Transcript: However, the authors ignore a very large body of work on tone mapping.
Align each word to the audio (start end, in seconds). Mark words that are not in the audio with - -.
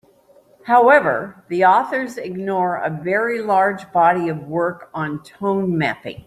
However, 0.63 1.45
the 1.47 1.63
authors 1.65 2.17
ignore 2.17 2.77
a 2.77 2.89
very 2.89 3.39
large 3.39 3.93
body 3.93 4.29
of 4.29 4.39
work 4.47 4.89
on 4.95 5.21
tone 5.21 5.77
mapping. 5.77 6.19